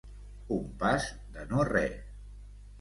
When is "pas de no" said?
0.85-1.69